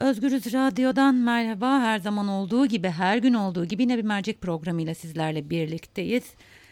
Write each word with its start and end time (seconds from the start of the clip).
Özgürüz 0.00 0.52
Radyo'dan 0.52 1.14
merhaba. 1.14 1.80
Her 1.80 1.98
zaman 1.98 2.28
olduğu 2.28 2.66
gibi, 2.66 2.88
her 2.88 3.18
gün 3.18 3.34
olduğu 3.34 3.64
gibi 3.64 3.82
yine 3.82 3.98
bir 3.98 4.02
mercek 4.02 4.40
programıyla 4.40 4.94
sizlerle 4.94 5.50
birlikteyiz. 5.50 6.24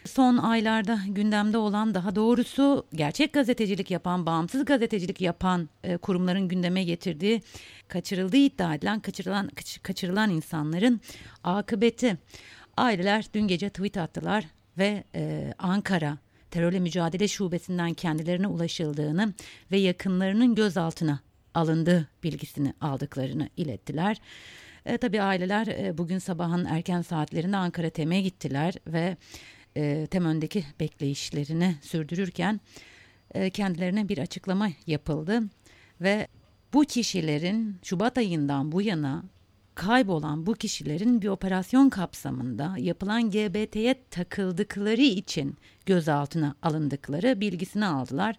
Son 0.05 0.37
aylarda 0.37 0.99
gündemde 1.07 1.57
olan 1.57 1.93
daha 1.93 2.15
doğrusu 2.15 2.85
gerçek 2.93 3.33
gazetecilik 3.33 3.91
yapan, 3.91 4.25
bağımsız 4.25 4.65
gazetecilik 4.65 5.21
yapan 5.21 5.69
e, 5.83 5.97
kurumların 5.97 6.47
gündeme 6.47 6.83
getirdiği 6.83 7.41
kaçırıldığı 7.87 8.37
iddia 8.37 8.75
edilen 8.75 8.99
kaçırılan 8.99 9.49
kaçırılan 9.83 10.29
insanların 10.29 11.01
akıbeti. 11.43 12.17
Aileler 12.77 13.25
dün 13.33 13.47
gece 13.47 13.69
tweet 13.69 13.97
attılar 13.97 14.45
ve 14.77 15.03
e, 15.15 15.53
Ankara 15.59 16.17
Terörle 16.51 16.79
Mücadele 16.79 17.27
Şubesi'nden 17.27 17.93
kendilerine 17.93 18.47
ulaşıldığını 18.47 19.33
ve 19.71 19.77
yakınlarının 19.77 20.55
gözaltına 20.55 21.19
alındığı 21.57 22.07
bilgisini 22.23 22.73
aldıklarını 22.81 23.49
ilettiler. 23.57 24.21
E, 24.85 24.97
tabii 24.97 25.21
aileler 25.21 25.67
e, 25.67 25.97
bugün 25.97 26.17
sabahın 26.17 26.65
erken 26.65 27.01
saatlerinde 27.01 27.57
Ankara 27.57 27.89
TEM'e 27.89 28.21
gittiler 28.21 28.73
ve 28.87 29.17
e, 29.75 30.07
TEM 30.07 30.25
öndeki 30.25 30.63
bekleyişlerini 30.79 31.75
sürdürürken 31.81 32.59
e, 33.33 33.49
kendilerine 33.49 34.09
bir 34.09 34.17
açıklama 34.17 34.69
yapıldı 34.87 35.43
ve 36.01 36.27
bu 36.73 36.81
kişilerin 36.81 37.79
Şubat 37.83 38.17
ayından 38.17 38.71
bu 38.71 38.81
yana 38.81 39.23
kaybolan 39.75 40.45
bu 40.45 40.53
kişilerin 40.53 41.21
bir 41.21 41.27
operasyon 41.27 41.89
kapsamında 41.89 42.75
yapılan 42.77 43.31
GBT'ye 43.31 43.95
takıldıkları 44.11 45.01
için 45.01 45.57
gözaltına 45.85 46.55
alındıkları 46.61 47.41
bilgisini 47.41 47.85
aldılar. 47.85 48.35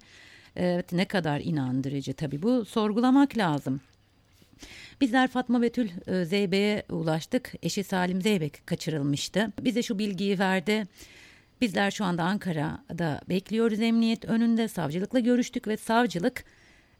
Evet 0.59 0.93
ne 0.93 1.05
kadar 1.05 1.41
inandırıcı 1.41 2.15
tabii 2.15 2.43
bu 2.43 2.65
sorgulamak 2.65 3.37
lazım. 3.37 3.81
Bizler 5.01 5.29
Fatma 5.29 5.63
Betül 5.63 5.89
e, 6.07 6.25
Zeybe'ye 6.25 6.83
ulaştık. 6.91 7.53
Eşi 7.63 7.85
Salim 7.85 8.23
Zeybek 8.23 8.67
kaçırılmıştı. 8.67 9.53
Bize 9.61 9.83
şu 9.83 9.99
bilgiyi 9.99 10.39
verdi. 10.39 10.87
Bizler 11.61 11.91
şu 11.91 12.05
anda 12.05 12.23
Ankara'da 12.25 13.21
bekliyoruz 13.29 13.81
emniyet 13.81 14.25
önünde. 14.25 14.69
Savcılıkla 14.69 15.19
görüştük 15.19 15.69
ve 15.69 15.77
savcılık 15.77 16.45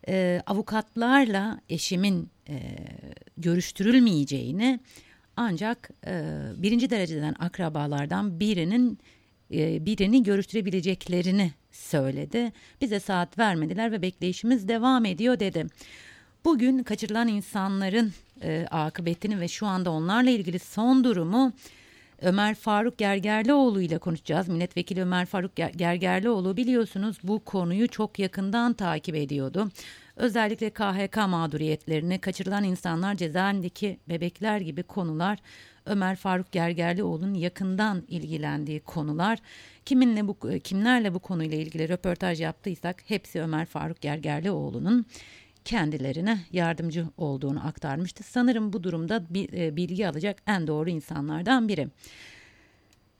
e, 0.09 0.43
avukatlarla 0.47 1.61
eşimin 1.69 2.29
e, 2.49 2.57
görüştürülmeyeceğini 3.37 4.81
ancak 5.37 5.91
e, 6.07 6.23
birinci 6.57 6.91
dereceden 6.91 7.35
akrabalardan 7.39 8.41
birinin 8.41 8.99
e, 9.55 9.87
birini 9.87 10.23
görüştürebileceklerini 10.23 11.53
söyledi. 11.73 12.53
Bize 12.81 13.01
saat 13.01 13.39
vermediler 13.39 13.93
ve 13.93 14.03
bekleyişimiz 14.03 14.69
devam 14.69 15.05
ediyor 15.05 15.41
dedi. 15.41 15.67
Bugün 16.45 16.83
kaçırılan 16.83 17.29
insanların 17.29 18.13
e, 18.43 18.67
akıbetini 18.71 19.41
ve 19.41 19.49
şu 19.49 19.67
anda 19.67 19.91
onlarla 19.91 20.31
ilgili 20.31 20.59
son 20.59 21.05
durumu 21.05 21.53
Ömer 22.23 22.55
Faruk 22.55 22.99
Gergerlioğlu 22.99 23.81
ile 23.81 23.99
konuşacağız. 23.99 24.49
Milletvekili 24.49 25.03
Ömer 25.03 25.27
Faruk 25.27 25.57
Gergerlioğlu 25.57 26.57
biliyorsunuz 26.57 27.17
bu 27.23 27.45
konuyu 27.45 27.89
çok 27.89 28.19
yakından 28.19 28.73
takip 28.73 29.15
ediyordu. 29.15 29.69
Özellikle 30.17 30.71
KHK 30.71 31.17
mağduriyetlerini, 31.17 32.19
kaçırılan 32.19 32.65
insanlar, 32.65 33.15
cezaevindeki 33.15 33.99
bebekler 34.09 34.61
gibi 34.61 34.83
konular 34.83 35.39
Ömer 35.89 36.17
Faruk 36.17 36.53
Gergerlioğlu'nun 36.53 37.35
yakından 37.35 38.03
ilgilendiği 38.09 38.81
konular. 38.81 39.39
Kiminle 39.85 40.29
bu 40.29 40.39
kimlerle 40.65 41.15
bu 41.15 41.19
konuyla 41.19 41.59
ilgili 41.59 41.89
röportaj 41.89 42.41
yaptıysak 42.41 43.03
hepsi 43.07 43.41
Ömer 43.41 43.67
Faruk 43.67 44.01
Gergerlioğlu'nun 44.01 45.07
kendilerine 45.65 46.39
yardımcı 46.53 47.07
olduğunu 47.17 47.67
aktarmıştı. 47.67 48.23
Sanırım 48.23 48.73
bu 48.73 48.83
durumda 48.83 49.23
e, 49.35 49.77
bilgi 49.77 50.09
alacak 50.09 50.43
en 50.47 50.67
doğru 50.67 50.91
insanlardan 50.91 51.69
biri. 51.69 51.89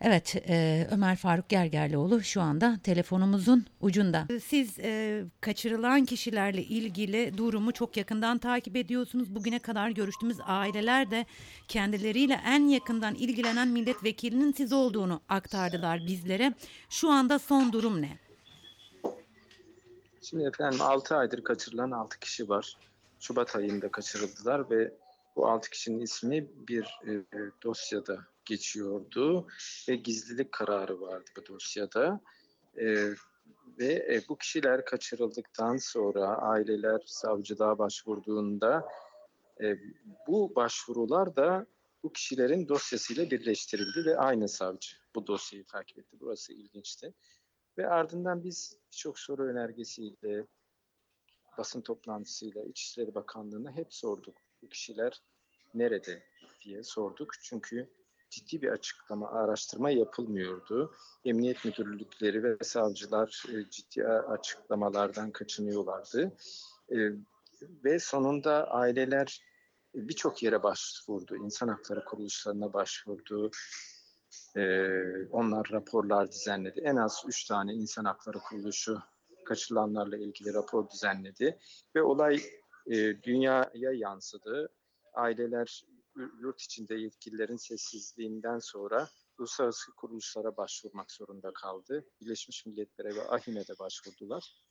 Evet, 0.01 0.37
e, 0.49 0.87
Ömer 0.91 1.17
Faruk 1.17 1.49
Gergerlioğlu 1.49 2.23
şu 2.23 2.41
anda 2.41 2.79
telefonumuzun 2.83 3.67
ucunda. 3.81 4.27
Siz 4.45 4.79
e, 4.79 5.25
kaçırılan 5.41 6.05
kişilerle 6.05 6.63
ilgili 6.63 7.39
durumu 7.39 7.73
çok 7.73 7.97
yakından 7.97 8.39
takip 8.39 8.77
ediyorsunuz. 8.77 9.35
Bugüne 9.35 9.59
kadar 9.59 9.91
görüştüğümüz 9.91 10.39
aileler 10.47 11.11
de 11.11 11.27
kendileriyle 11.69 12.41
en 12.47 12.69
yakından 12.69 13.15
ilgilenen 13.15 13.69
milletvekilinin 13.69 14.53
siz 14.53 14.73
olduğunu 14.73 15.21
aktardılar 15.29 16.07
bizlere. 16.07 16.55
Şu 16.91 17.11
anda 17.11 17.39
son 17.39 17.73
durum 17.73 18.03
ne? 18.03 18.19
Şimdi 20.23 20.45
efendim 20.45 20.83
6 20.83 21.17
aydır 21.17 21.45
kaçırılan 21.45 21.91
6 21.91 22.19
kişi 22.21 22.49
var. 22.49 22.77
Şubat 23.21 23.57
ayında 23.57 23.91
kaçırıldılar 23.91 24.71
ve 24.71 24.93
bu 25.37 25.49
6 25.49 25.71
kişinin 25.71 26.01
ismi 26.01 26.47
bir 26.69 27.01
e, 27.07 27.13
dosyada 27.63 28.19
geçiyordu 28.49 29.47
ve 29.89 29.97
gizlilik 29.97 30.53
kararı 30.53 31.01
vardı 31.01 31.31
bu 31.37 31.47
dosyada. 31.47 32.21
E, 32.77 33.09
ve 33.79 33.93
e, 34.15 34.23
bu 34.29 34.39
kişiler 34.39 34.85
kaçırıldıktan 34.85 35.77
sonra 35.77 36.27
aileler 36.27 37.03
savcılığa 37.07 37.79
başvurduğunda 37.79 38.89
e, 39.63 39.79
bu 40.27 40.55
başvurular 40.55 41.37
da 41.37 41.67
bu 42.03 42.13
kişilerin 42.13 42.69
dosyasıyla 42.69 43.31
birleştirildi 43.31 44.05
ve 44.07 44.17
aynı 44.17 44.49
savcı 44.49 44.97
bu 45.15 45.27
dosyayı 45.27 45.67
takip 45.67 45.99
etti. 45.99 46.17
Burası 46.21 46.53
ilginçti. 46.53 47.15
Ve 47.79 47.89
ardından 47.89 48.45
biz 48.45 48.77
birçok 48.93 49.19
soru 49.19 49.43
önergesiyle, 49.43 50.47
basın 51.59 51.81
toplantısıyla, 51.81 52.65
İçişleri 52.65 53.15
Bakanlığı'na 53.15 53.73
hep 53.73 53.95
sorduk. 53.95 54.37
Bu 54.63 54.69
kişiler 54.69 55.23
nerede 55.75 56.23
diye 56.65 56.83
sorduk. 56.83 57.33
Çünkü 57.43 57.91
ciddi 58.31 58.63
bir 58.63 58.69
açıklama, 58.69 59.31
araştırma 59.31 59.91
yapılmıyordu. 59.91 60.95
Emniyet 61.25 61.65
müdürlükleri 61.65 62.43
ve 62.43 62.57
savcılar 62.63 63.45
e, 63.49 63.71
ciddi 63.71 64.07
açıklamalardan 64.07 65.31
kaçınıyorlardı. 65.31 66.37
E, 66.91 66.97
ve 67.85 67.99
sonunda 67.99 68.71
aileler 68.71 69.43
birçok 69.95 70.43
yere 70.43 70.63
başvurdu. 70.63 71.37
İnsan 71.37 71.69
hakları 71.69 72.05
kuruluşlarına 72.05 72.73
başvurdu. 72.73 73.51
E, 74.57 74.63
onlar 75.31 75.69
raporlar 75.73 76.33
düzenledi. 76.33 76.81
En 76.81 76.97
az 76.97 77.25
üç 77.29 77.45
tane 77.45 77.75
insan 77.75 78.05
hakları 78.05 78.39
kuruluşu 78.39 78.99
kaçırılanlarla 79.45 80.17
ilgili 80.17 80.55
rapor 80.55 80.91
düzenledi. 80.91 81.59
Ve 81.95 82.03
olay 82.03 82.41
dünyaya 83.23 83.93
yansıdı. 83.93 84.69
Aileler 85.15 85.85
yurt 86.41 86.61
içinde 86.61 86.95
yetkililerin 86.95 87.57
sessizliğinden 87.57 88.59
sonra 88.59 89.09
uluslararası 89.39 89.93
kuruluşlara 89.93 90.57
başvurmak 90.57 91.13
zorunda 91.13 91.53
kaldı. 91.53 92.05
Birleşmiş 92.21 92.67
Milletler'e 92.67 93.15
ve 93.15 93.29
AHİM'e 93.29 93.69
de 93.69 93.79
başvurdular. 93.79 94.65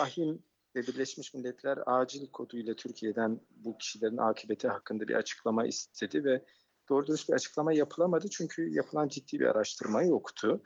AHİM 0.00 0.42
ve 0.76 0.82
Birleşmiş 0.82 1.34
Milletler 1.34 1.78
acil 1.86 2.30
koduyla 2.30 2.76
Türkiye'den 2.76 3.40
bu 3.50 3.78
kişilerin 3.78 4.16
akıbeti 4.16 4.68
hakkında 4.68 5.08
bir 5.08 5.14
açıklama 5.14 5.66
istedi 5.66 6.24
ve 6.24 6.44
doğru 6.88 7.06
dürüst 7.06 7.28
bir 7.28 7.34
açıklama 7.34 7.72
yapılamadı 7.72 8.28
çünkü 8.30 8.68
yapılan 8.74 9.08
ciddi 9.08 9.40
bir 9.40 9.46
araştırma 9.46 10.02
yoktu. 10.02 10.62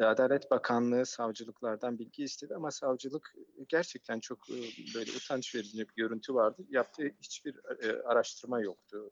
Adalet 0.00 0.50
Bakanlığı 0.50 1.06
savcılıklardan 1.06 1.98
bilgi 1.98 2.24
istedi 2.24 2.54
ama 2.54 2.70
savcılık 2.70 3.34
gerçekten 3.68 4.20
çok 4.20 4.48
böyle 4.94 5.10
utanç 5.10 5.54
verici 5.54 5.78
bir 5.78 5.94
görüntü 5.96 6.34
vardı. 6.34 6.62
Yaptığı 6.68 7.08
hiçbir 7.22 7.60
araştırma 8.04 8.60
yoktu 8.60 9.10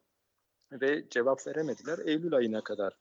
ve 0.73 1.09
cevap 1.11 1.47
veremediler. 1.47 1.99
Eylül 1.99 2.35
ayına 2.35 2.65
kadar 2.65 2.99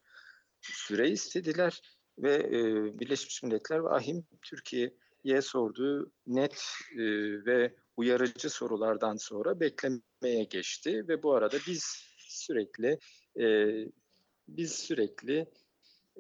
süre 0.61 1.09
istediler 1.09 1.81
ve 2.19 2.35
e, 2.35 2.63
Birleşmiş 2.99 3.43
Milletler 3.43 3.83
ve 3.83 3.89
AHİM 3.89 4.25
Türkiye'ye 4.41 5.41
sorduğu 5.41 6.11
net 6.27 6.63
e, 6.91 7.03
ve 7.45 7.75
uyarıcı 7.97 8.49
sorulardan 8.49 9.15
sonra 9.15 9.59
beklemeye 9.59 10.43
geçti 10.49 11.07
ve 11.07 11.23
bu 11.23 11.33
arada 11.33 11.57
biz 11.67 12.07
sürekli 12.17 12.99
e, 13.39 13.67
biz 14.47 14.71
sürekli 14.71 15.51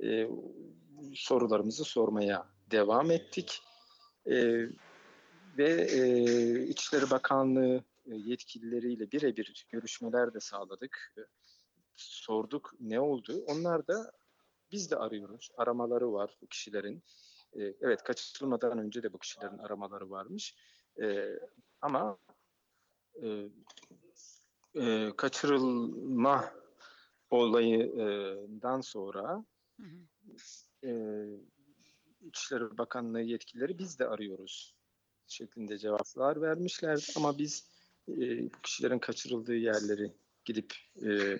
e, 0.03 0.27
sorularımızı 1.15 1.83
sormaya 1.83 2.49
devam 2.71 3.11
ettik 3.11 3.61
e, 4.25 4.65
ve 5.57 5.87
e, 5.91 6.67
İçişleri 6.67 7.09
Bakanlığı 7.09 7.83
yetkilileriyle 8.05 9.11
birebir 9.11 9.65
görüşmeler 9.69 10.33
de 10.33 10.39
sağladık. 10.39 11.13
Sorduk 11.97 12.73
ne 12.79 12.99
oldu? 12.99 13.43
Onlar 13.47 13.87
da 13.87 14.11
biz 14.71 14.91
de 14.91 14.95
arıyoruz. 14.95 15.49
Aramaları 15.57 16.13
var 16.13 16.37
bu 16.41 16.47
kişilerin. 16.47 17.03
Evet 17.55 18.03
kaçırılmadan 18.03 18.77
önce 18.77 19.03
de 19.03 19.13
bu 19.13 19.19
kişilerin 19.19 19.57
aramaları 19.57 20.09
varmış. 20.09 20.55
Ama 21.81 22.17
kaçırılma 25.17 26.53
olayından 27.29 28.81
sonra 28.81 29.45
İçişleri 32.21 32.77
Bakanlığı 32.77 33.21
yetkilileri 33.21 33.79
biz 33.79 33.99
de 33.99 34.07
arıyoruz 34.07 34.75
şeklinde 35.27 35.77
cevaplar 35.77 36.41
vermişlerdi 36.41 37.03
ama 37.15 37.37
biz 37.37 37.69
e, 38.07 38.49
kişilerin 38.63 38.99
kaçırıldığı 38.99 39.55
yerleri 39.55 40.13
gidip 40.45 40.73
e, 41.05 41.39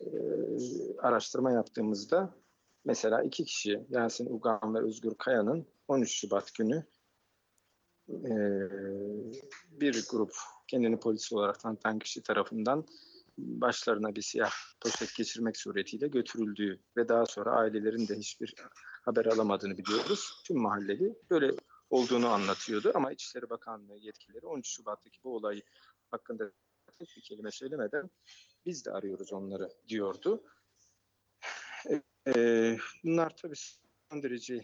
e, 0.00 0.06
araştırma 0.98 1.52
yaptığımızda 1.52 2.34
mesela 2.84 3.22
iki 3.22 3.44
kişi 3.44 3.86
Yasin 3.88 4.26
Ugan 4.26 4.74
ve 4.74 4.78
Özgür 4.78 5.14
Kaya'nın 5.14 5.66
13 5.88 6.10
Şubat 6.12 6.54
günü 6.54 6.84
e, 8.08 8.34
bir 9.70 10.06
grup 10.10 10.32
kendini 10.66 11.00
polis 11.00 11.32
olarak 11.32 11.60
tanıtan 11.60 11.98
kişi 11.98 12.22
tarafından 12.22 12.86
başlarına 13.38 14.14
bir 14.14 14.22
siyah 14.22 14.52
poşet 14.80 15.16
geçirmek 15.16 15.56
suretiyle 15.56 16.08
götürüldüğü 16.08 16.80
ve 16.96 17.08
daha 17.08 17.26
sonra 17.26 17.50
ailelerin 17.50 18.08
de 18.08 18.14
hiçbir 18.16 18.54
haber 19.04 19.26
alamadığını 19.26 19.78
biliyoruz. 19.78 20.42
Tüm 20.46 20.60
mahalleli 20.60 21.14
böyle 21.30 21.54
olduğunu 21.90 22.28
anlatıyordu 22.28 22.92
ama 22.94 23.12
İçişleri 23.12 23.50
Bakanlığı 23.50 23.98
yetkilileri 23.98 24.46
13 24.46 24.68
Şubat'taki 24.68 25.18
bu 25.24 25.36
olay 25.36 25.62
hakkında 26.10 26.52
tek 26.98 27.16
bir 27.16 27.22
kelime 27.22 27.50
söylemeden 27.50 28.10
biz 28.66 28.84
de 28.84 28.90
arıyoruz 28.90 29.32
onları 29.32 29.68
diyordu. 29.88 30.44
Ee, 32.26 32.76
bunlar 33.04 33.36
tabii 33.36 33.56
son 34.10 34.22
derece 34.22 34.62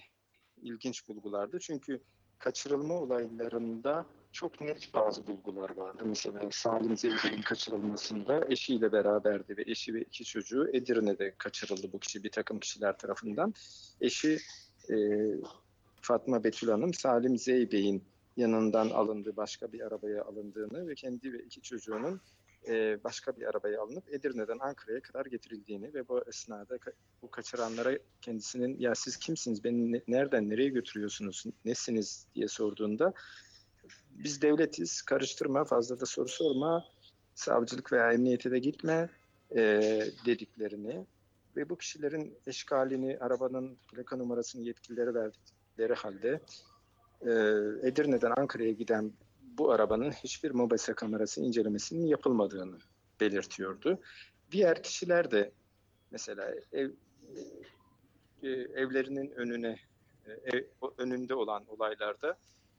ilginç 0.63 1.09
bulgulardı. 1.09 1.59
Çünkü 1.59 2.01
kaçırılma 2.39 2.95
olaylarında 2.95 4.07
çok 4.33 4.61
net 4.61 4.95
bazı 4.95 5.27
bulgular 5.27 5.77
vardı. 5.77 6.03
Mesela 6.07 6.49
Salim 6.51 6.97
Zeybe'nin 6.97 7.43
kaçırılmasında 7.43 8.47
eşiyle 8.49 8.93
beraberdi 8.93 9.57
ve 9.57 9.63
eşi 9.67 9.95
ve 9.95 10.03
iki 10.03 10.25
çocuğu 10.25 10.71
Edirne'de 10.73 11.35
kaçırıldı 11.39 11.93
bu 11.93 11.99
kişi 11.99 12.25
bir 12.25 12.31
takım 12.31 12.61
kişiler 12.61 12.99
tarafından. 12.99 13.55
Eşi 14.01 14.39
e, 14.91 14.97
Fatma 16.01 16.45
Betül 16.45 16.69
Hanım 16.69 16.95
Salim 16.95 17.39
Zeybey'in 17.39 18.05
yanından 18.41 18.91
alındığı 18.91 19.37
başka 19.37 19.73
bir 19.73 19.81
arabaya 19.81 20.25
alındığını 20.25 20.89
ve 20.89 20.95
kendi 20.95 21.33
ve 21.33 21.39
iki 21.39 21.63
çocuğunun 21.63 22.21
e, 22.69 23.05
başka 23.05 23.37
bir 23.37 23.45
arabaya 23.45 23.83
alınıp 23.83 24.15
Edirne'den 24.15 24.59
Ankara'ya 24.59 25.01
kadar 25.01 25.27
getirildiğini 25.27 25.95
ve 25.95 26.09
bu 26.09 26.25
esnada 26.29 26.79
bu 27.23 27.31
kaçıranlara 27.31 27.99
kendisinin 28.21 28.79
ya 28.79 28.95
siz 28.95 29.17
kimsiniz, 29.17 29.65
beni 29.65 30.03
nereden 30.09 30.51
nereye 30.51 30.69
götürüyorsunuz, 30.69 31.45
nesiniz? 31.65 32.27
diye 32.35 32.49
sorduğunda 32.49 33.13
biz 34.11 34.43
devletiz, 34.43 35.03
karıştırma, 35.03 35.65
fazla 35.65 36.01
da 36.01 36.07
soru 36.07 36.29
sorma, 36.29 36.85
savcılık 37.35 37.93
veya 37.93 38.13
emniyete 38.13 38.51
de 38.51 38.59
gitme 38.59 39.09
e, 39.57 39.61
dediklerini 40.27 41.07
ve 41.57 41.69
bu 41.69 41.77
kişilerin 41.77 42.39
eşkalini, 42.47 43.19
arabanın 43.19 43.79
plaka 43.93 44.17
numarasını 44.17 44.63
yetkililere 44.63 45.15
verdikleri 45.15 45.95
halde 45.95 46.41
e, 47.23 47.31
Edirne'den 47.89 48.33
Ankara'ya 48.37 48.73
giden 48.73 49.13
bu 49.43 49.71
arabanın 49.71 50.11
hiçbir 50.11 50.51
mobese 50.51 50.95
kamerası 50.95 51.41
incelemesinin 51.41 52.07
yapılmadığını 52.07 52.79
belirtiyordu. 53.21 53.99
Diğer 54.53 54.83
kişiler 54.83 55.31
de 55.31 55.53
mesela 56.11 56.55
ev, 56.73 56.91
e, 58.43 58.49
evlerinin 58.51 59.31
önüne 59.31 59.77
e, 60.27 60.57
ev, 60.57 60.65
önünde 60.99 61.35
olan 61.35 61.65
olaylarda 61.69 62.39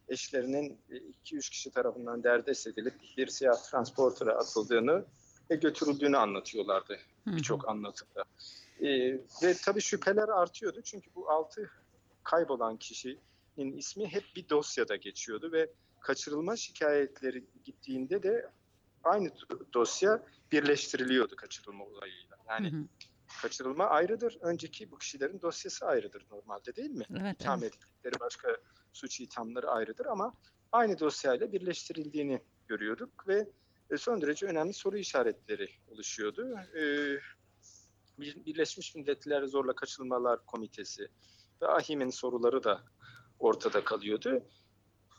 eşlerinin 0.10 0.78
2-3 1.26 1.50
kişi 1.52 1.72
tarafından 1.72 2.24
derdest 2.24 2.68
edilip 2.68 2.94
bir 3.18 3.28
siyah 3.28 3.72
transporter'a 3.72 4.38
atıldığını 4.38 5.06
ve 5.52 5.56
götürüldüğünü 5.56 6.18
anlatıyorlardı 6.18 6.98
birçok 7.28 7.70
anlatımda. 7.70 8.24
E, 8.82 8.88
ve 9.44 9.54
tabii 9.66 9.82
şüpheler 9.82 10.30
artıyordu 10.30 10.82
çünkü 10.84 11.10
bu 11.16 11.30
altı 11.30 11.70
kaybolan 12.24 12.78
kişinin 13.56 13.78
ismi 13.78 14.08
hep 14.08 14.24
bir 14.36 14.50
dosyada 14.50 14.96
geçiyordu 14.96 15.52
ve 15.52 15.74
kaçırılma 16.00 16.56
şikayetleri 16.56 17.46
gittiğinde 17.64 18.24
de 18.24 18.52
aynı 19.04 19.32
dosya 19.74 20.26
birleştiriliyordu 20.52 21.36
kaçırılma 21.36 21.86
olayıyla. 21.86 22.38
Yani 22.50 22.72
hı 22.72 22.78
hı. 22.78 22.84
kaçırılma 23.42 23.86
ayrıdır. 23.86 24.38
Önceki 24.42 24.92
bu 24.92 24.98
kişilerin 24.98 25.42
dosyası 25.42 25.86
ayrıdır 25.86 26.26
normalde 26.32 26.76
değil 26.76 26.90
mi? 26.90 27.06
Evet, 27.22 27.42
İtham 27.42 27.60
evet. 27.64 27.74
edildikleri 27.74 28.20
başka 28.20 28.58
suç 28.94 29.20
ithamları 29.20 29.70
ayrıdır 29.70 30.06
ama 30.06 30.34
aynı 30.72 31.00
dosyayla 31.00 31.52
birleştirildiğini 31.52 32.42
görüyorduk 32.68 33.28
ve 33.28 33.50
e, 33.90 33.98
son 33.98 34.22
derece 34.22 34.46
önemli 34.46 34.74
soru 34.74 34.98
işaretleri 34.98 35.70
oluşuyordu. 35.88 36.56
Ee, 36.76 37.20
Birleşmiş 38.20 38.96
Milletler 38.96 39.44
Zorla 39.44 39.76
Kaçırılmalar 39.76 40.46
Komitesi 40.46 41.08
ve 41.62 41.68
AHİM'in 41.68 42.10
soruları 42.10 42.64
da 42.64 42.84
ortada 43.44 43.84
kalıyordu. 43.84 44.44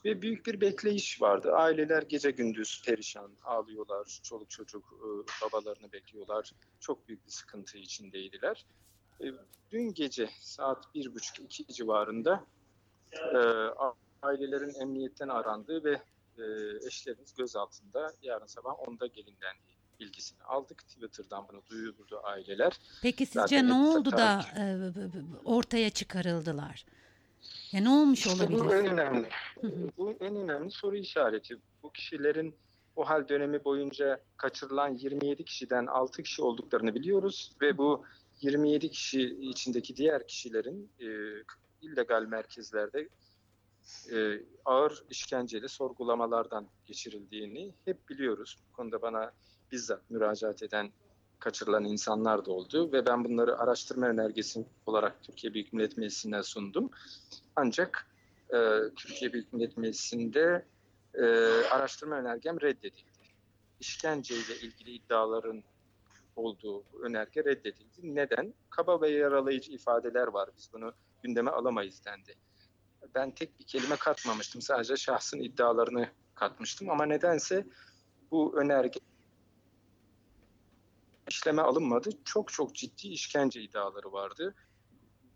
Ve 0.04 0.22
büyük 0.22 0.46
bir 0.46 0.60
bekleyiş 0.60 1.22
vardı. 1.22 1.52
Aileler 1.52 2.02
gece 2.02 2.30
gündüz 2.30 2.82
perişan, 2.86 3.32
ağlıyorlar. 3.44 4.20
Çoluk 4.22 4.50
çocuk 4.50 4.84
e, 4.92 5.08
babalarını 5.44 5.92
bekliyorlar. 5.92 6.52
Çok 6.80 7.08
büyük 7.08 7.26
bir 7.26 7.30
sıkıntı 7.30 7.78
içindeydiler. 7.78 8.66
E, 9.20 9.26
dün 9.70 9.94
gece 9.94 10.30
saat 10.40 10.94
bir 10.94 11.14
buçuk 11.14 11.40
iki 11.40 11.66
civarında 11.72 12.44
e, 13.12 13.38
ailelerin 14.22 14.80
emniyetten 14.80 15.28
arandığı 15.28 15.84
ve 15.84 16.02
eşlerimiz 16.86 17.34
gözaltında 17.34 18.12
yarın 18.22 18.46
sabah 18.46 18.70
10'da 18.70 19.06
gelinlendiği 19.06 19.76
bilgisini 20.00 20.42
aldık. 20.42 20.88
Twitter'dan 20.88 21.48
bunu 21.48 21.62
duyurdu 21.70 22.20
aileler. 22.24 22.80
Peki 23.02 23.26
sizce 23.26 23.40
Zaten 23.40 23.68
ne 23.68 23.74
oldu 23.74 24.12
da 24.12 24.44
ortaya 25.44 25.90
çıkarıldılar? 25.90 26.84
Ya 27.72 27.80
ne 27.80 27.90
olmuş 27.90 28.26
işte 28.26 28.44
olabilir? 28.44 28.60
Bu 28.60 28.74
en 28.74 28.86
önemli. 28.86 29.28
bu 29.96 30.12
en 30.20 30.36
önemli 30.36 30.70
soru 30.70 30.96
işareti. 30.96 31.56
Bu 31.82 31.92
kişilerin 31.92 32.54
o 32.96 33.08
hal 33.08 33.28
dönemi 33.28 33.64
boyunca 33.64 34.20
kaçırılan 34.36 34.94
27 34.94 35.44
kişiden 35.44 35.86
6 35.86 36.22
kişi 36.22 36.42
olduklarını 36.42 36.94
biliyoruz 36.94 37.52
ve 37.62 37.78
bu 37.78 38.04
27 38.40 38.90
kişi 38.90 39.22
içindeki 39.22 39.96
diğer 39.96 40.26
kişilerin 40.26 40.90
e, 41.00 41.06
illegal 41.82 42.22
merkezlerde 42.22 43.08
e, 44.12 44.42
ağır 44.64 45.04
işkenceyle 45.10 45.68
sorgulamalardan 45.68 46.68
geçirildiğini 46.86 47.74
hep 47.84 48.08
biliyoruz. 48.08 48.56
Bu 48.68 48.76
konuda 48.76 49.02
bana 49.02 49.32
bizzat 49.72 50.10
müracaat 50.10 50.62
eden 50.62 50.92
kaçırılan 51.38 51.84
insanlar 51.84 52.44
da 52.44 52.52
oldu 52.52 52.92
ve 52.92 53.06
ben 53.06 53.24
bunları 53.24 53.58
araştırma 53.58 54.06
önergesi 54.06 54.66
olarak 54.86 55.22
Türkiye 55.22 55.54
Büyük 55.54 55.72
Millet 55.72 55.96
Meclisi'ne 55.96 56.42
sundum. 56.42 56.90
Ancak 57.56 58.06
e, 58.54 58.56
Türkiye 58.96 59.32
Büyük 59.32 59.52
Millet 59.52 59.76
Meclisi'nde 59.76 60.64
e, 61.14 61.24
araştırma 61.70 62.16
önergem 62.16 62.60
reddedildi. 62.60 63.22
İşkenceyle 63.80 64.56
ilgili 64.56 64.90
iddiaların 64.90 65.62
olduğu 66.36 66.84
önerge 67.02 67.44
reddedildi. 67.44 68.14
Neden? 68.14 68.54
Kaba 68.70 69.00
ve 69.00 69.10
yaralayıcı 69.10 69.72
ifadeler 69.72 70.26
var. 70.26 70.50
Biz 70.56 70.70
bunu 70.72 70.92
gündeme 71.22 71.50
alamayız 71.50 72.04
dendi. 72.04 72.34
Ben 73.14 73.30
tek 73.30 73.60
bir 73.60 73.64
kelime 73.64 73.96
katmamıştım. 73.96 74.62
Sadece 74.62 74.96
şahsın 74.96 75.38
iddialarını 75.38 76.08
katmıştım. 76.34 76.90
Ama 76.90 77.06
nedense 77.06 77.66
bu 78.30 78.60
önerge 78.60 79.00
işleme 81.28 81.62
alınmadı. 81.62 82.10
Çok 82.24 82.52
çok 82.52 82.74
ciddi 82.74 83.08
işkence 83.08 83.62
iddiaları 83.62 84.12
vardı. 84.12 84.54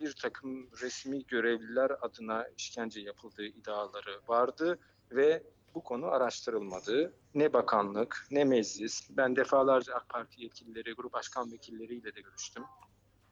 Bir 0.00 0.12
takım 0.12 0.68
resmi 0.82 1.26
görevliler 1.26 1.92
adına 2.00 2.46
işkence 2.56 3.00
yapıldığı 3.00 3.44
iddiaları 3.44 4.20
vardı 4.28 4.78
ve 5.10 5.42
bu 5.74 5.82
konu 5.82 6.06
araştırılmadı. 6.06 7.12
Ne 7.34 7.52
bakanlık, 7.52 8.26
ne 8.30 8.44
meclis. 8.44 9.08
Ben 9.10 9.36
defalarca 9.36 9.94
AK 9.94 10.08
Parti 10.08 10.42
yetkilileri, 10.42 10.92
grup 10.92 11.12
başkan 11.12 11.52
vekilleriyle 11.52 12.14
de 12.14 12.20
görüştüm. 12.20 12.64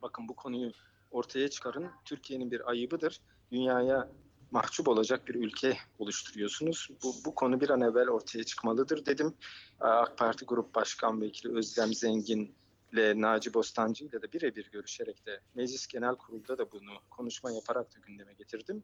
Bakın 0.03 0.29
bu 0.29 0.37
konuyu 0.37 0.73
ortaya 1.11 1.49
çıkarın. 1.49 1.91
Türkiye'nin 2.05 2.51
bir 2.51 2.71
ayıbıdır. 2.71 3.21
Dünyaya 3.53 4.11
mahcup 4.51 4.89
olacak 4.89 5.29
bir 5.29 5.35
ülke 5.35 5.77
oluşturuyorsunuz. 5.99 6.89
Bu, 7.03 7.15
bu 7.25 7.35
konu 7.35 7.61
bir 7.61 7.71
an 7.71 7.81
evvel 7.81 8.09
ortaya 8.09 8.45
çıkmalıdır 8.45 9.07
dedim. 9.07 9.35
AK 9.81 10.19
Parti 10.19 10.45
Grup 10.45 10.75
Başkan 10.75 11.21
Vekili 11.21 11.57
Özlem 11.57 11.95
Zengin 11.95 12.55
ile 12.95 13.21
Naci 13.21 13.55
Bostancı 13.55 14.05
ile 14.05 14.23
de 14.23 14.33
birebir 14.33 14.71
görüşerek 14.73 15.27
de 15.27 15.41
Meclis 15.55 15.87
Genel 15.87 16.15
Kurulu'da 16.15 16.59
da 16.59 16.73
bunu 16.73 16.93
konuşma 17.11 17.51
yaparak 17.51 17.95
da 17.95 17.99
gündeme 18.07 18.33
getirdim. 18.33 18.83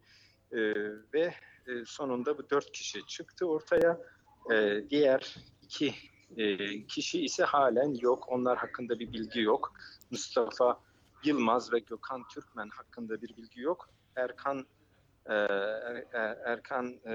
E, 0.53 0.59
ve 1.15 1.35
e, 1.67 1.85
sonunda 1.87 2.39
bu 2.39 2.51
dört 2.51 2.73
kişi 2.73 3.07
çıktı 3.07 3.47
ortaya. 3.47 4.01
E, 4.53 4.85
diğer 4.91 5.37
iki 5.63 5.95
e, 6.37 6.87
kişi 6.87 7.25
ise 7.25 7.45
halen 7.45 7.95
yok. 7.95 8.29
Onlar 8.29 8.59
hakkında 8.59 8.99
bir 8.99 9.13
bilgi 9.13 9.41
yok. 9.41 9.73
Mustafa 10.11 10.81
Yılmaz 11.25 11.73
ve 11.73 11.79
Gökhan 11.79 12.29
Türkmen 12.29 12.69
hakkında 12.69 13.23
bir 13.23 13.37
bilgi 13.37 13.61
yok. 13.61 13.89
Erkan 14.17 14.67
e, 15.27 15.35
er, 15.35 16.05
er, 16.13 16.37
Erkan 16.45 17.01
e, 17.07 17.15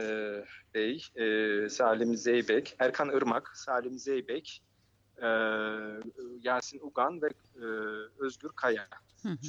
Bey, 0.74 1.04
e, 1.16 1.70
Salim 1.70 2.16
Zeybek, 2.16 2.75
Erkan 2.80 3.10
Irmak, 3.10 3.58
Salim 3.58 4.00
Zeybek, 4.00 4.62
e, 5.22 5.27
Yasin 6.41 6.79
Ugan 6.79 7.22
ve 7.22 7.27
e, 7.55 7.65
Özgür 8.19 8.50
Kaya. 8.55 8.88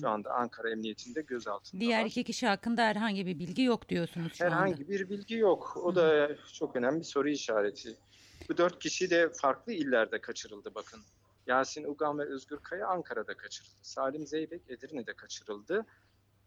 Şu 0.01 0.09
anda 0.09 0.31
Ankara 0.35 0.71
Emniyetinde 0.71 1.23
gözaltında 1.23 1.81
Diğer 1.81 2.01
var. 2.01 2.07
iki 2.07 2.25
kişi 2.25 2.47
hakkında 2.47 2.83
herhangi 2.83 3.27
bir 3.27 3.39
bilgi 3.39 3.63
yok 3.63 3.89
diyorsunuz 3.89 4.33
şu 4.35 4.45
herhangi 4.45 4.75
anda. 4.75 4.89
bir 4.89 5.09
bilgi 5.11 5.35
yok. 5.35 5.77
O 5.77 5.95
da 5.95 6.29
çok 6.53 6.77
önemli 6.77 6.99
bir 6.99 7.05
soru 7.05 7.29
işareti. 7.29 7.97
Bu 8.49 8.57
dört 8.57 8.79
kişi 8.79 9.11
de 9.11 9.33
farklı 9.33 9.73
illerde 9.73 10.21
kaçırıldı 10.21 10.75
bakın. 10.75 11.01
Yasin 11.47 11.85
Ugan 11.85 12.19
ve 12.19 12.23
Özgür 12.25 12.57
Kaya 12.57 12.87
Ankara'da 12.89 13.37
kaçırıldı. 13.37 13.75
Salim 13.83 14.27
Zeybek 14.27 14.63
Edirne'de 14.71 15.15
kaçırıldı. 15.15 15.87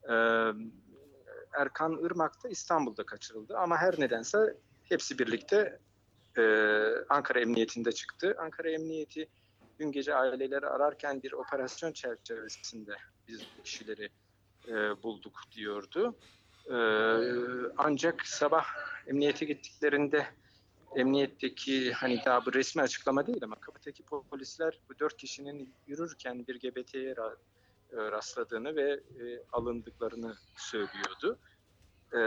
Ee, 0.09 0.13
Erkan 1.59 1.99
Irmak 2.05 2.43
da 2.43 2.49
İstanbul'da 2.49 3.03
kaçırıldı. 3.05 3.57
Ama 3.57 3.77
her 3.77 3.99
nedense 3.99 4.37
hepsi 4.83 5.19
birlikte 5.19 5.79
e, 6.37 6.43
Ankara 7.09 7.39
Emniyetinde 7.39 7.91
çıktı. 7.91 8.35
Ankara 8.39 8.69
Emniyeti 8.69 9.27
dün 9.79 9.91
gece 9.91 10.15
aileleri 10.15 10.67
ararken 10.67 11.23
bir 11.23 11.31
operasyon 11.31 11.91
çerçevesinde 11.91 12.95
biz 13.27 13.41
kişileri 13.63 14.09
e, 14.67 15.03
bulduk 15.03 15.39
diyordu. 15.51 16.15
E, 16.69 16.77
ancak 17.77 18.27
sabah 18.27 18.65
emniyete 19.07 19.45
gittiklerinde 19.45 20.25
emniyetteki 20.95 21.93
hani 21.93 22.21
daha 22.25 22.45
bu 22.45 22.53
resmi 22.53 22.81
açıklama 22.81 23.27
değil 23.27 23.43
ama 23.43 23.55
kapıdaki 23.55 24.03
polisler 24.03 24.79
bu 24.89 24.99
dört 24.99 25.17
kişinin 25.17 25.73
yürürken 25.87 26.47
bir 26.47 26.59
GBT'ye 26.59 27.11
e, 27.11 27.15
rastladığını 27.97 28.75
ve 28.75 28.91
e, 28.91 29.43
alındıklarını 29.51 30.35
söylüyordu. 30.57 31.39
E, 32.13 32.19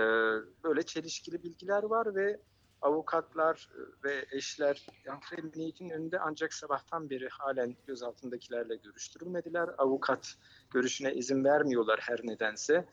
böyle 0.64 0.82
çelişkili 0.82 1.42
bilgiler 1.42 1.82
var 1.82 2.14
ve 2.14 2.40
avukatlar 2.82 3.68
ve 4.04 4.26
eşler 4.30 4.86
Ankara 5.10 5.40
Emniyeti'nin 5.40 5.90
önünde 5.90 6.20
ancak 6.20 6.54
sabahtan 6.54 7.10
beri 7.10 7.28
halen 7.28 7.76
gözaltındakilerle 7.86 8.76
görüştürülmediler. 8.76 9.70
Avukat 9.78 10.34
görüşüne 10.70 11.14
izin 11.14 11.44
vermiyorlar 11.44 12.00
her 12.02 12.20
nedense. 12.24 12.88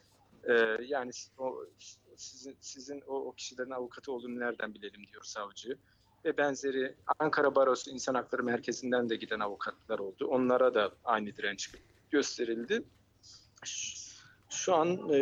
yani 0.82 1.12
o, 1.38 1.66
sizin, 2.16 2.58
sizin 2.62 3.02
o, 3.02 3.16
o 3.16 3.32
kişilerin 3.32 3.72
avukatı 3.72 4.12
olduğunu 4.12 4.40
nereden 4.40 4.74
bilelim 4.74 5.08
diyor 5.08 5.24
savcı. 5.24 5.78
Ve 6.26 6.38
benzeri 6.38 6.96
Ankara 7.20 7.56
Barosu 7.56 7.92
İnsan 7.92 8.16
Hakları 8.16 8.44
Merkezi'nden 8.44 9.10
de 9.10 9.16
giden 9.16 9.40
avukatlar 9.40 10.00
oldu. 10.00 10.28
Onlara 10.28 10.74
da 10.74 10.92
aynı 11.04 11.36
direnç 11.38 11.72
gösterildi. 12.12 12.84
Şu 14.50 14.76
an 14.76 14.88
e, 14.88 15.20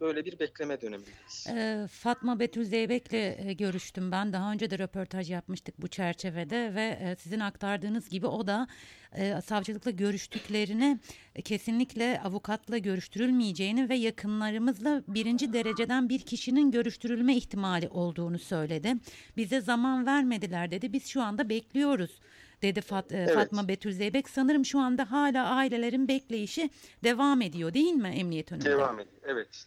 böyle 0.00 0.24
bir 0.24 0.38
bekleme 0.38 0.80
dönemindeyiz. 0.80 1.46
E, 1.48 1.86
Fatma 1.90 2.40
Betül 2.40 2.64
Zeybek'le 2.64 3.12
e, 3.12 3.52
görüştüm 3.52 4.12
ben. 4.12 4.32
Daha 4.32 4.52
önce 4.52 4.70
de 4.70 4.78
röportaj 4.78 5.30
yapmıştık 5.30 5.82
bu 5.82 5.88
çerçevede 5.88 6.74
ve 6.74 6.98
e, 7.00 7.16
sizin 7.16 7.40
aktardığınız 7.40 8.08
gibi 8.08 8.26
o 8.26 8.46
da 8.46 8.66
e, 9.12 9.40
savcılıkla 9.40 9.90
görüştüklerini 9.90 10.98
e, 11.34 11.42
kesinlikle 11.42 12.20
avukatla 12.24 12.78
görüştürülmeyeceğini 12.78 13.88
ve 13.88 13.94
yakınlarımızla 13.94 15.02
birinci 15.08 15.52
dereceden 15.52 16.08
bir 16.08 16.20
kişinin 16.20 16.70
görüştürülme 16.70 17.36
ihtimali 17.36 17.88
olduğunu 17.88 18.38
söyledi. 18.38 18.94
Bize 19.36 19.60
zaman 19.60 20.06
vermediler 20.06 20.70
dedi. 20.70 20.92
Biz 20.92 21.06
şu 21.06 21.22
anda 21.22 21.48
bekliyoruz 21.48 22.20
dedi 22.62 22.80
Fat, 22.80 23.12
e, 23.12 23.16
evet. 23.16 23.34
Fatma 23.34 23.68
Betül 23.68 23.92
Zeybek. 23.92 24.28
Sanırım 24.28 24.64
şu 24.64 24.78
anda 24.78 25.10
hala 25.10 25.46
ailelerin 25.46 26.08
bekleyişi 26.08 26.70
devam 27.04 27.42
ediyor 27.42 27.74
değil 27.74 27.92
mi 27.92 28.08
emniyet 28.08 28.52
önünde? 28.52 28.70
Devam 28.70 29.00
ediyor 29.00 29.22
evet 29.24 29.66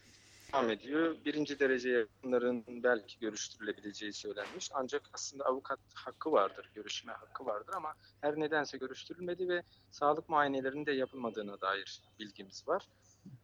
devam 0.54 0.70
ediyor. 0.70 1.16
Birinci 1.24 1.58
derece 1.58 1.90
yakınların 1.90 2.64
belki 2.68 3.18
görüştürülebileceği 3.20 4.12
söylenmiş. 4.12 4.70
Ancak 4.74 5.02
aslında 5.12 5.44
avukat 5.44 5.78
hakkı 5.94 6.32
vardır, 6.32 6.70
görüşme 6.74 7.12
hakkı 7.12 7.46
vardır 7.46 7.74
ama 7.76 7.94
her 8.20 8.40
nedense 8.40 8.78
görüştürülmedi 8.78 9.48
ve 9.48 9.62
sağlık 9.90 10.28
muayenelerinin 10.28 10.86
de 10.86 10.92
yapılmadığına 10.92 11.60
dair 11.60 12.02
bilgimiz 12.18 12.68
var. 12.68 12.88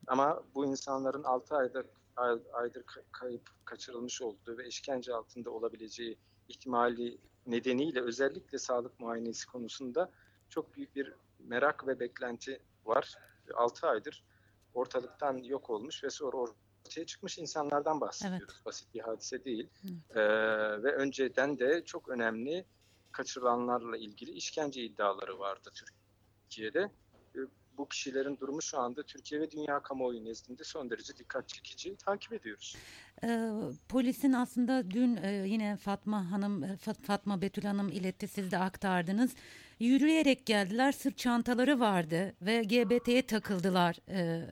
Ama 0.06 0.42
bu 0.54 0.66
insanların 0.66 1.22
6 1.22 1.56
aydır 1.56 1.86
aydır 2.52 2.84
kayıp 3.12 3.50
kaçırılmış 3.64 4.22
olduğu 4.22 4.58
ve 4.58 4.68
işkence 4.68 5.14
altında 5.14 5.50
olabileceği 5.50 6.18
ihtimali 6.48 7.18
nedeniyle 7.46 8.00
özellikle 8.00 8.58
sağlık 8.58 9.00
muayenesi 9.00 9.46
konusunda 9.46 10.10
çok 10.48 10.76
büyük 10.76 10.96
bir 10.96 11.14
merak 11.38 11.86
ve 11.86 12.00
beklenti 12.00 12.62
var. 12.84 13.14
6 13.54 13.86
aydır 13.86 14.24
ortalıktan 14.74 15.36
yok 15.36 15.70
olmuş 15.70 16.04
ve 16.04 16.10
sonra 16.10 16.36
ortaya 16.36 17.06
çıkmış 17.06 17.38
insanlardan 17.38 18.00
bahsediyoruz. 18.00 18.54
Evet. 18.54 18.66
Basit 18.66 18.94
bir 18.94 19.00
hadise 19.00 19.44
değil. 19.44 19.68
Ee, 20.10 20.20
ve 20.82 20.94
önceden 20.94 21.58
de 21.58 21.84
çok 21.84 22.08
önemli 22.08 22.64
kaçırılanlarla 23.12 23.96
ilgili 23.96 24.30
işkence 24.30 24.82
iddiaları 24.82 25.38
vardı 25.38 25.70
Türkiye'de. 25.74 26.90
Bu 27.80 27.88
kişilerin 27.88 28.36
durumu 28.36 28.62
şu 28.62 28.78
anda 28.78 29.02
Türkiye 29.02 29.40
ve 29.40 29.50
dünya 29.50 29.82
kamuoyu 29.82 30.24
nezdinde 30.24 30.64
son 30.64 30.90
derece 30.90 31.16
dikkat 31.16 31.48
çekici. 31.48 31.96
Takip 31.96 32.32
ediyoruz. 32.32 32.76
Ee, 33.24 33.50
polisin 33.88 34.32
aslında 34.32 34.90
dün 34.90 35.16
e, 35.16 35.32
yine 35.46 35.76
Fatma 35.76 36.30
Hanım, 36.30 36.64
e, 36.64 36.76
Fatma 37.02 37.42
Betül 37.42 37.62
Hanım 37.62 37.88
iletti 37.88 38.28
siz 38.28 38.50
de 38.50 38.58
aktardınız. 38.58 39.30
Yürüyerek 39.78 40.46
geldiler 40.46 40.92
sırt 40.92 41.18
çantaları 41.18 41.80
vardı 41.80 42.34
ve 42.42 42.62
GBT'ye 42.62 43.22
takıldılar 43.22 43.96
e, 44.08 44.46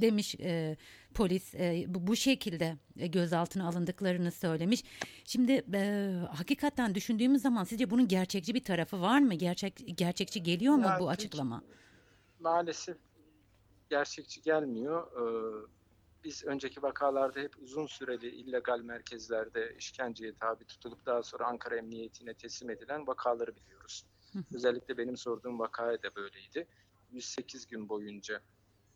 demiş 0.00 0.34
e, 0.40 0.76
polis. 1.14 1.54
E, 1.54 1.84
bu, 1.88 2.06
bu 2.06 2.16
şekilde 2.16 2.76
e, 2.98 3.06
gözaltına 3.06 3.68
alındıklarını 3.68 4.30
söylemiş. 4.30 4.84
Şimdi 5.24 5.64
e, 5.74 6.12
hakikaten 6.34 6.94
düşündüğümüz 6.94 7.42
zaman 7.42 7.64
sizce 7.64 7.90
bunun 7.90 8.08
gerçekçi 8.08 8.54
bir 8.54 8.64
tarafı 8.64 9.00
var 9.00 9.18
mı? 9.18 9.34
Gerçek 9.34 9.98
Gerçekçi 9.98 10.42
geliyor 10.42 10.74
mu 10.74 10.86
ya, 10.86 10.96
bu 11.00 11.08
açıklama? 11.08 11.62
Maalesef 12.40 12.96
gerçekçi 13.90 14.42
gelmiyor. 14.42 15.06
Ee, 15.12 15.66
biz 16.24 16.44
önceki 16.44 16.82
vakalarda 16.82 17.40
hep 17.40 17.56
uzun 17.62 17.86
süreli 17.86 18.28
illegal 18.28 18.80
merkezlerde 18.80 19.74
işkenceye 19.78 20.34
tabi 20.34 20.64
tutulup 20.64 21.06
daha 21.06 21.22
sonra 21.22 21.46
Ankara 21.46 21.76
Emniyetine 21.76 22.34
teslim 22.34 22.70
edilen 22.70 23.06
vakaları 23.06 23.56
biliyoruz. 23.56 24.06
Özellikle 24.54 24.98
benim 24.98 25.16
sorduğum 25.16 25.58
vakaya 25.58 26.02
da 26.02 26.14
böyleydi. 26.16 26.66
108 27.12 27.66
gün 27.66 27.88
boyunca 27.88 28.40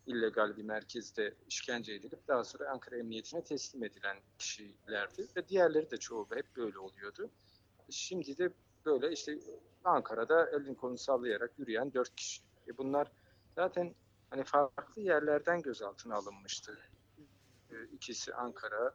illegal 0.07 0.57
bir 0.57 0.63
merkezde 0.63 1.35
işkence 1.49 1.95
edilip 1.95 2.29
daha 2.29 2.45
sonra 2.45 2.71
Ankara 2.71 2.97
Emniyetine 2.97 3.45
teslim 3.45 3.85
edilen 3.85 4.17
kişilerdi 4.39 5.27
ve 5.37 5.49
diğerleri 5.49 5.91
de 5.91 5.97
çoğu 5.97 6.29
hep 6.35 6.57
böyle 6.57 6.79
oluyordu. 6.79 7.31
Şimdi 7.91 8.39
de 8.39 8.51
böyle 8.87 9.13
işte 9.13 9.39
Ankara'da 9.85 10.51
elin 10.51 10.75
kolunu 10.75 10.99
sallayarak 10.99 11.59
yürüyen 11.59 11.93
dört 11.95 12.17
kişi. 12.17 12.43
E 12.69 12.79
bunlar 12.79 13.11
zaten 13.57 13.95
hani 14.31 14.45
farklı 14.45 15.03
yerlerden 15.03 15.63
gözaltına 15.63 16.15
alınmıştı. 16.15 16.79
E, 17.71 17.75
ikisi 17.93 18.35
Ankara, 18.35 18.95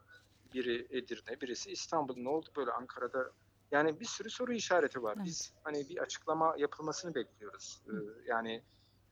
biri 0.54 0.86
Edirne, 0.90 1.40
birisi 1.40 1.70
İstanbul. 1.70 2.16
Ne 2.16 2.28
oldu 2.28 2.48
böyle 2.56 2.70
Ankara'da? 2.70 3.32
Yani 3.70 4.00
bir 4.00 4.04
sürü 4.04 4.30
soru 4.30 4.52
işareti 4.52 5.02
var. 5.02 5.14
Evet. 5.16 5.26
Biz 5.26 5.52
hani 5.64 5.88
bir 5.88 5.98
açıklama 5.98 6.54
yapılmasını 6.58 7.14
bekliyoruz. 7.14 7.82
Ee, 7.86 7.92
yani 8.26 8.64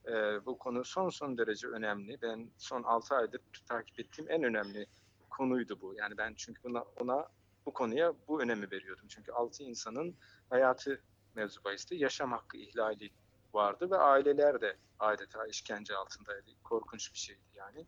e, 0.06 0.12
bu 0.46 0.58
konu 0.58 0.84
son 0.84 1.08
son 1.08 1.38
derece 1.38 1.68
önemli. 1.68 2.18
Ben 2.22 2.50
son 2.58 2.82
6 2.82 3.14
aydır 3.14 3.40
takip 3.68 4.00
ettiğim 4.00 4.30
en 4.30 4.42
önemli 4.42 4.86
konuydu 5.30 5.80
bu. 5.80 5.94
Yani 5.94 6.18
ben 6.18 6.34
çünkü 6.36 6.62
buna, 6.62 6.82
ona 6.82 7.28
bu 7.66 7.72
konuya 7.72 8.14
bu 8.28 8.42
önemi 8.42 8.70
veriyordum. 8.70 9.04
Çünkü 9.08 9.32
6 9.32 9.62
insanın 9.62 10.16
hayatı 10.50 11.02
mevzu 11.34 11.64
bahisinde 11.64 12.00
yaşam 12.00 12.32
hakkı 12.32 12.56
ihlali 12.56 13.10
vardı 13.54 13.90
ve 13.90 13.96
aileler 13.96 14.60
de 14.60 14.76
adeta 14.98 15.46
işkence 15.46 15.96
altındaydı. 15.96 16.50
Korkunç 16.64 17.12
bir 17.12 17.18
şeydi 17.18 17.40
yani. 17.54 17.86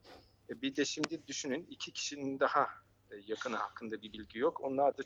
E, 0.50 0.62
bir 0.62 0.76
de 0.76 0.85
şimdi 0.85 1.26
düşünün 1.26 1.67
iki 1.71 1.93
kişinin 1.93 2.40
daha 2.40 2.69
e, 3.11 3.17
yakını 3.26 3.57
hakkında 3.57 4.02
bir 4.02 4.12
bilgi 4.12 4.38
yok. 4.38 4.61
Onlar 4.61 4.99
da 4.99 5.02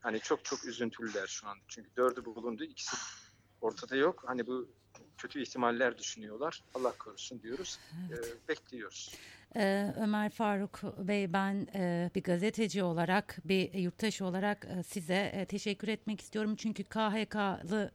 hani 0.00 0.20
çok 0.20 0.44
çok 0.44 0.64
üzüntülüler 0.64 1.26
şu 1.26 1.48
an. 1.48 1.58
Çünkü 1.68 1.90
dördü 1.96 2.24
bulundu, 2.24 2.64
ikisi 2.64 2.96
ortada 3.60 3.96
yok. 3.96 4.22
Hani 4.26 4.46
bu 4.46 4.68
kötü 5.18 5.42
ihtimaller 5.42 5.98
düşünüyorlar. 5.98 6.64
Allah 6.74 6.92
korusun 6.98 7.42
diyoruz. 7.42 7.78
Evet. 8.10 8.36
E, 8.44 8.48
bekliyoruz. 8.48 9.14
Ee, 9.56 9.94
Ömer 10.00 10.30
Faruk 10.30 10.80
Bey 10.98 11.32
ben 11.32 11.66
e, 11.74 12.10
bir 12.14 12.22
gazeteci 12.22 12.82
olarak 12.82 13.38
bir 13.44 13.74
yurttaş 13.74 14.22
olarak 14.22 14.66
e, 14.78 14.82
size 14.82 15.30
e, 15.34 15.46
teşekkür 15.46 15.88
etmek 15.88 16.20
istiyorum. 16.20 16.56
Çünkü 16.56 16.84
KHK'lı 16.84 17.90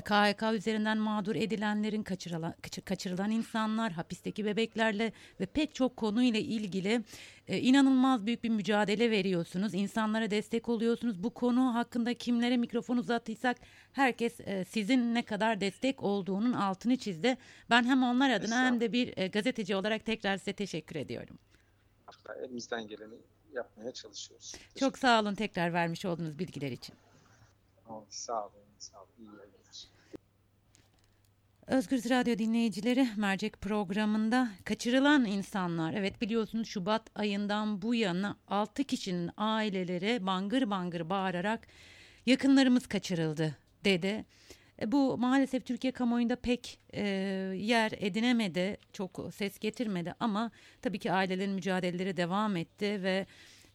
KHK 0.00 0.42
üzerinden 0.54 0.98
mağdur 0.98 1.36
edilenlerin 1.36 2.02
kaçırılan, 2.02 2.54
kaçırılan 2.84 3.30
insanlar, 3.30 3.92
hapisteki 3.92 4.44
bebeklerle 4.44 5.12
ve 5.40 5.46
pek 5.46 5.74
çok 5.74 5.96
konuyla 5.96 6.40
ilgili 6.40 7.04
e, 7.48 7.58
inanılmaz 7.58 8.26
büyük 8.26 8.44
bir 8.44 8.48
mücadele 8.48 9.10
veriyorsunuz. 9.10 9.74
İnsanlara 9.74 10.30
destek 10.30 10.68
oluyorsunuz. 10.68 11.22
Bu 11.22 11.34
konu 11.34 11.74
hakkında 11.74 12.14
kimlere 12.14 12.56
mikrofon 12.56 12.96
uzattıysak 12.96 13.56
herkes 13.92 14.40
e, 14.40 14.64
sizin 14.64 15.14
ne 15.14 15.22
kadar 15.22 15.60
destek 15.60 16.02
olduğunun 16.02 16.52
altını 16.52 16.96
çizdi. 16.96 17.36
Ben 17.70 17.84
hem 17.84 18.02
onlar 18.02 18.30
adına 18.30 18.64
hem 18.66 18.80
de 18.80 18.92
bir 18.92 19.18
e, 19.18 19.26
gazeteci 19.26 19.76
olarak 19.76 20.04
tekrar 20.04 20.36
size 20.36 20.52
teşekkür 20.52 20.96
ediyorum. 20.96 21.38
Elimizden 22.44 22.88
geleni 22.88 23.14
yapmaya 23.52 23.92
çalışıyoruz. 23.92 24.54
Çok 24.78 24.98
sağ 24.98 25.20
olun 25.20 25.34
tekrar 25.34 25.72
vermiş 25.72 26.04
olduğunuz 26.04 26.38
bilgiler 26.38 26.70
için. 26.70 26.94
Sağ 28.08 28.46
olun. 28.46 28.52
Sağ 28.78 29.02
olun. 29.02 29.08
İyi 29.18 29.28
Özgür 31.66 32.10
Radyo 32.10 32.38
dinleyicileri 32.38 33.08
mercek 33.16 33.60
programında 33.60 34.48
kaçırılan 34.64 35.24
insanlar 35.24 35.94
evet 35.94 36.20
biliyorsunuz 36.20 36.68
Şubat 36.68 37.02
ayından 37.14 37.82
bu 37.82 37.94
yana 37.94 38.36
6 38.48 38.84
kişinin 38.84 39.30
aileleri 39.36 40.26
bangır 40.26 40.70
bangır 40.70 41.10
bağırarak 41.10 41.66
yakınlarımız 42.26 42.86
kaçırıldı 42.86 43.56
dedi. 43.84 44.24
E, 44.82 44.92
bu 44.92 45.18
maalesef 45.18 45.66
Türkiye 45.66 45.92
kamuoyunda 45.92 46.36
pek 46.36 46.78
e, 46.94 47.02
yer 47.56 47.92
edinemedi, 47.96 48.76
çok 48.92 49.30
ses 49.34 49.58
getirmedi 49.58 50.14
ama 50.20 50.50
tabii 50.82 50.98
ki 50.98 51.12
ailelerin 51.12 51.52
mücadeleleri 51.52 52.16
devam 52.16 52.56
etti 52.56 53.02
ve 53.02 53.26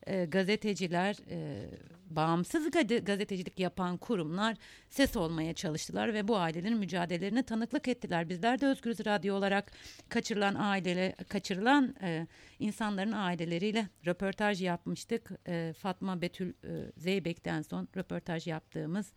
e, 0.08 0.25
gazeteciler, 0.25 1.15
e, 1.29 1.70
bağımsız 2.15 2.72
gazetecilik 3.05 3.60
yapan 3.60 3.98
kurumlar 3.98 4.58
ses 4.89 5.15
olmaya 5.15 5.53
çalıştılar 5.53 6.13
ve 6.13 6.27
bu 6.27 6.38
ailelerin 6.38 6.77
mücadelelerine 6.77 7.43
tanıklık 7.43 7.88
ettiler. 7.88 8.29
Bizler 8.29 8.62
de 8.62 8.67
Özgürüz 8.67 9.05
Radyo 9.05 9.36
olarak 9.36 9.72
kaçırılan 10.10 10.55
aile, 10.55 11.15
kaçırılan 11.27 11.96
e, 12.01 12.27
insanların 12.60 13.12
aileleriyle 13.12 13.88
röportaj 14.05 14.62
yapmıştık. 14.62 15.31
E, 15.48 15.74
Fatma 15.77 16.22
Betül 16.22 16.50
e, 16.50 16.91
Zeybek'ten 16.98 17.62
son 17.62 17.88
röportaj 17.98 18.48
yaptığımız 18.48 19.12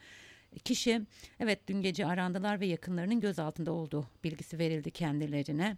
kişi 0.65 1.03
evet 1.41 1.69
dün 1.69 1.83
gece 1.83 2.07
arandılar 2.07 2.61
ve 2.61 2.67
yakınlarının 2.67 3.21
gözaltında 3.21 3.73
olduğu 3.73 4.07
bilgisi 4.25 4.59
verildi 4.59 4.91
kendilerine. 4.91 5.77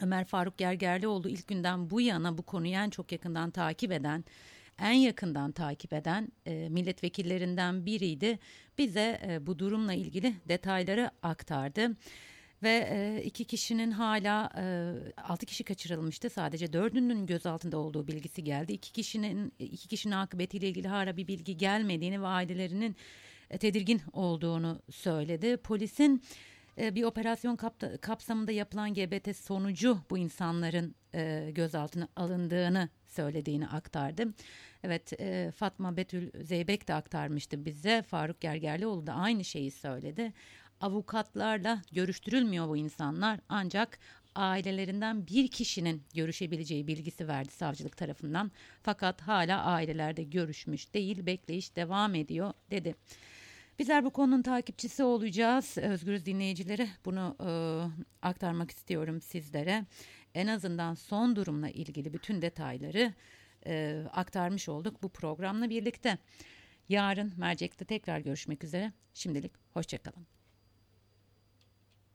Ömer 0.00 0.24
Faruk 0.24 0.58
Gergerlioğlu 0.58 1.28
ilk 1.28 1.48
günden 1.48 1.90
bu 1.90 2.00
yana 2.00 2.38
bu 2.38 2.42
konuyu 2.42 2.72
en 2.72 2.90
çok 2.90 3.12
yakından 3.12 3.50
takip 3.50 3.92
eden, 3.92 4.24
en 4.78 4.92
yakından 4.92 5.52
takip 5.52 5.92
eden 5.92 6.28
e, 6.46 6.68
milletvekillerinden 6.68 7.86
biriydi. 7.86 8.38
Bize 8.78 9.20
e, 9.26 9.46
bu 9.46 9.58
durumla 9.58 9.92
ilgili 9.94 10.34
detayları 10.48 11.10
aktardı. 11.22 11.96
Ve 12.62 12.88
e, 12.90 13.22
iki 13.24 13.44
kişinin 13.44 13.90
hala 13.90 14.50
e, 14.56 14.94
altı 15.22 15.46
kişi 15.46 15.64
kaçırılmıştı. 15.64 16.30
Sadece 16.30 16.72
dördünün 16.72 17.26
gözaltında 17.26 17.78
olduğu 17.78 18.06
bilgisi 18.06 18.44
geldi. 18.44 18.72
İki 18.72 18.92
kişinin 18.92 19.52
iki 19.58 19.88
kişinin 19.88 20.14
akıbetiyle 20.14 20.68
ilgili 20.68 20.88
hala 20.88 21.16
bir 21.16 21.28
bilgi 21.28 21.56
gelmediğini 21.56 22.22
ve 22.22 22.26
ailelerinin 22.26 22.96
e, 23.50 23.58
tedirgin 23.58 24.02
olduğunu 24.12 24.82
söyledi. 24.90 25.56
Polisin 25.56 26.22
bir 26.78 27.02
operasyon 27.04 27.58
kapsamında 28.00 28.52
yapılan 28.52 28.94
GBT 28.94 29.36
sonucu 29.36 29.98
bu 30.10 30.18
insanların 30.18 30.94
e, 31.14 31.50
gözaltına 31.54 32.08
alındığını 32.16 32.88
söylediğini 33.06 33.68
aktardı. 33.68 34.34
Evet 34.82 35.12
Fatma 35.54 35.96
Betül 35.96 36.44
Zeybek 36.44 36.88
de 36.88 36.94
aktarmıştı 36.94 37.64
bize. 37.64 38.02
Faruk 38.02 38.40
Gergerlioğlu 38.40 39.06
da 39.06 39.14
aynı 39.14 39.44
şeyi 39.44 39.70
söyledi. 39.70 40.32
Avukatlarla 40.80 41.82
görüştürülmüyor 41.92 42.68
bu 42.68 42.76
insanlar 42.76 43.40
ancak 43.48 43.98
ailelerinden 44.34 45.26
bir 45.26 45.48
kişinin 45.48 46.02
görüşebileceği 46.14 46.86
bilgisi 46.86 47.28
verdi 47.28 47.52
savcılık 47.52 47.96
tarafından. 47.96 48.50
Fakat 48.82 49.20
hala 49.22 49.64
ailelerde 49.64 50.22
görüşmüş 50.22 50.94
değil 50.94 51.26
bekleyiş 51.26 51.76
devam 51.76 52.14
ediyor 52.14 52.52
dedi. 52.70 52.94
Bizler 53.78 54.04
bu 54.04 54.10
konunun 54.10 54.42
takipçisi 54.42 55.04
olacağız. 55.04 55.78
Özgürüz 55.78 56.26
dinleyicileri 56.26 56.88
bunu 57.04 57.36
e, 57.40 57.50
aktarmak 58.22 58.70
istiyorum 58.70 59.20
sizlere. 59.20 59.84
En 60.34 60.46
azından 60.46 60.94
son 60.94 61.36
durumla 61.36 61.68
ilgili 61.68 62.12
bütün 62.12 62.42
detayları 62.42 63.14
e, 63.66 64.04
aktarmış 64.12 64.68
olduk 64.68 65.02
bu 65.02 65.08
programla 65.08 65.70
birlikte. 65.70 66.18
Yarın 66.88 67.32
mercekte 67.36 67.84
tekrar 67.84 68.18
görüşmek 68.18 68.64
üzere. 68.64 68.92
Şimdilik 69.14 69.52
hoşçakalın. 69.74 70.41